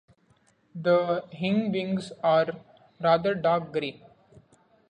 The 0.73 1.25
hindwings 1.31 2.11
are 2.23 2.47
rather 2.99 3.35
dark 3.35 3.71
grey. 3.71 4.01